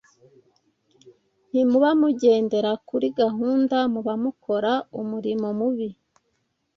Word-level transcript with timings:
ntimuba 1.49 1.89
mugendera 1.99 2.71
kuri 2.87 3.07
gahunda, 3.19 3.77
muba 3.93 4.13
mukora 4.23 4.73
umurimo 4.99 5.47
mubi. 5.59 5.89